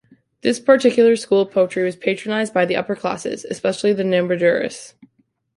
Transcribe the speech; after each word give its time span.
This 0.41 0.59
particular 0.59 1.15
school 1.15 1.41
of 1.41 1.51
poetry 1.51 1.83
was 1.83 1.95
patronized 1.95 2.55
by 2.55 2.65
the 2.65 2.75
upper 2.75 2.95
classes, 2.95 3.45
especially 3.45 3.93
the 3.93 4.01
Nambudiris. 4.01 4.95